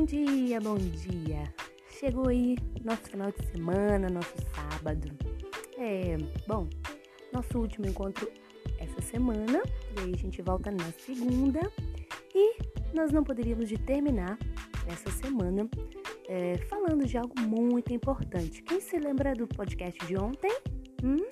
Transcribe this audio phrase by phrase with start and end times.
[0.00, 1.54] Bom dia, bom dia.
[1.98, 5.10] Chegou aí nosso final de semana, nosso sábado.
[5.76, 6.66] É, bom,
[7.30, 8.26] nosso último encontro
[8.78, 9.62] essa semana,
[9.94, 11.60] e aí a gente volta na segunda.
[12.34, 12.56] E
[12.94, 14.38] nós não poderíamos de terminar
[14.86, 15.68] essa semana
[16.26, 18.62] é, falando de algo muito importante.
[18.62, 20.56] Quem se lembra do podcast de ontem?
[21.04, 21.26] Hum?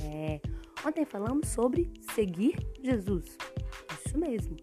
[0.00, 0.40] É,
[0.86, 3.36] ontem falamos sobre seguir Jesus.
[4.06, 4.54] Isso mesmo.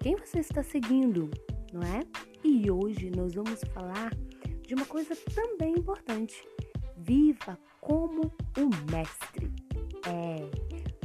[0.00, 1.28] Quem você está seguindo,
[1.72, 2.23] não é?
[2.56, 4.14] E hoje nós vamos falar
[4.62, 6.40] de uma coisa também importante.
[6.96, 9.50] Viva como um mestre.
[10.06, 10.48] É.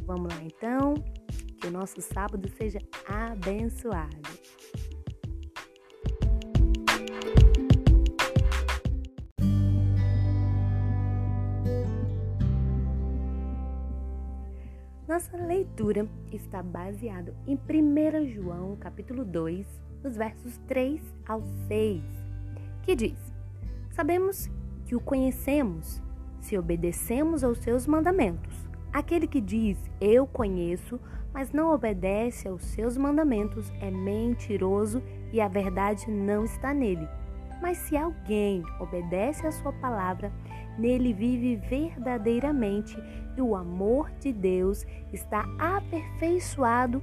[0.04, 0.94] Vamos lá então.
[1.60, 2.78] Que o nosso sábado seja
[3.08, 4.39] abençoado.
[15.10, 19.66] Nossa leitura está baseada em 1 João, capítulo 2,
[20.04, 22.04] nos versos 3 ao 6,
[22.84, 23.18] que diz:
[23.90, 24.48] Sabemos
[24.86, 26.00] que o conhecemos
[26.40, 28.70] se obedecemos aos seus mandamentos.
[28.94, 31.00] Aquele que diz eu conheço,
[31.34, 35.02] mas não obedece aos seus mandamentos é mentiroso
[35.34, 37.08] e a verdade não está nele.
[37.62, 40.32] Mas se alguém obedece à sua palavra,
[40.78, 42.98] nele vive verdadeiramente
[43.36, 47.02] e o amor de Deus está aperfeiçoado.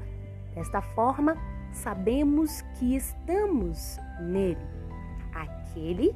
[0.55, 1.37] Desta forma,
[1.73, 4.67] sabemos que estamos nele.
[5.34, 6.15] Aquele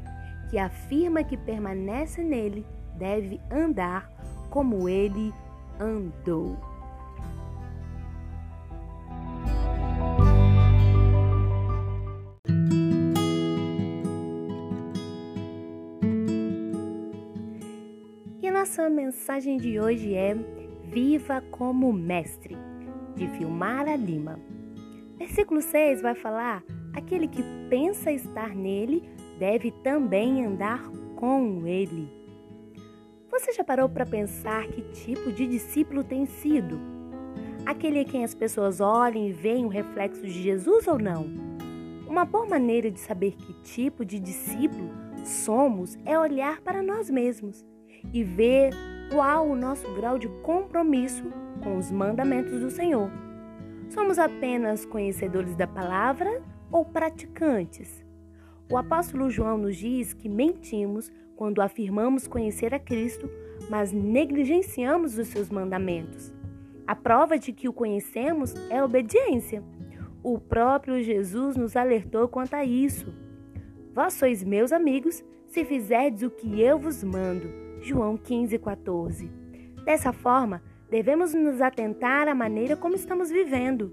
[0.49, 4.11] que afirma que permanece nele deve andar
[4.49, 5.33] como ele
[5.79, 6.70] andou.
[18.61, 20.34] Nossa mensagem de hoje é
[20.92, 22.58] Viva como Mestre,
[23.16, 24.39] de Filmara Lima.
[25.16, 30.83] Versículo 6 vai falar: aquele que pensa estar nele deve também andar
[31.16, 32.06] com ele.
[33.31, 36.78] Você já parou para pensar que tipo de discípulo tem sido?
[37.65, 41.25] Aquele a quem as pessoas olham e veem o reflexo de Jesus ou não?
[42.06, 44.91] Uma boa maneira de saber que tipo de discípulo
[45.25, 47.65] somos é olhar para nós mesmos
[48.12, 48.71] e ver
[49.11, 51.25] qual o nosso grau de compromisso
[51.62, 53.11] com os mandamentos do Senhor.
[53.88, 58.05] Somos apenas conhecedores da palavra ou praticantes?
[58.71, 63.28] O apóstolo João nos diz que mentimos quando afirmamos conhecer a Cristo,
[63.69, 66.32] mas negligenciamos os seus mandamentos.
[66.87, 69.62] A prova de que o conhecemos é a obediência.
[70.22, 73.12] O próprio Jesus nos alertou quanto a isso.
[73.93, 77.69] Vós sois meus amigos se fizerdes o que eu vos mando.
[77.81, 79.31] João 15, 14.
[79.85, 83.93] Dessa forma, Devemos nos atentar à maneira como estamos vivendo.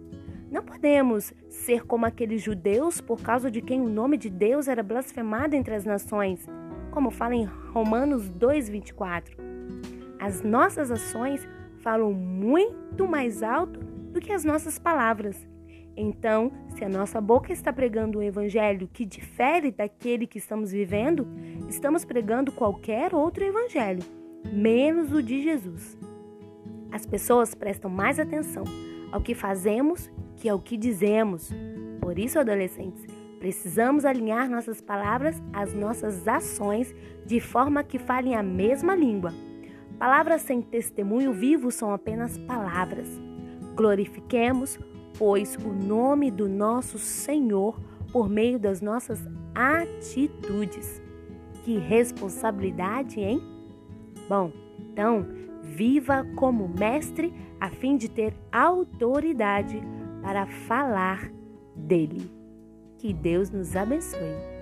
[0.50, 4.82] Não podemos ser como aqueles judeus por causa de quem o nome de Deus era
[4.82, 6.48] blasfemado entre as nações,
[6.90, 9.38] como fala em Romanos 2:24.
[10.20, 11.48] As nossas ações
[11.84, 15.48] falam muito mais alto do que as nossas palavras.
[16.00, 21.28] Então, se a nossa boca está pregando um evangelho que difere daquele que estamos vivendo,
[21.68, 24.04] estamos pregando qualquer outro evangelho,
[24.54, 25.98] menos o de Jesus.
[26.92, 28.64] As pessoas prestam mais atenção
[29.12, 31.50] ao que fazemos que ao que dizemos.
[32.00, 33.04] Por isso, adolescentes,
[33.40, 36.94] precisamos alinhar nossas palavras às nossas ações
[37.26, 39.34] de forma que falem a mesma língua.
[39.98, 43.08] Palavras sem testemunho vivo são apenas palavras.
[43.76, 44.80] Glorifiquemos,
[45.18, 47.80] pois, o nome do nosso Senhor
[48.12, 51.02] por meio das nossas atitudes.
[51.64, 53.42] Que responsabilidade, hein?
[54.30, 55.26] Bom, então,
[55.68, 59.82] Viva como mestre a fim de ter autoridade
[60.22, 61.32] para falar
[61.76, 62.32] dele.
[62.98, 64.57] Que Deus nos abençoe.